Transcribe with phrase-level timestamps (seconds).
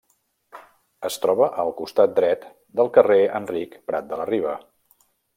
[1.09, 2.47] Es troba al costat dret
[2.79, 4.55] del carrer Enric Prat de la Riba.